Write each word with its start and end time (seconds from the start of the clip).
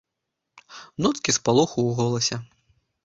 Ноткі 1.05 1.35
спалоху 1.37 1.73
ў 1.75 1.91
голасе. 2.01 2.35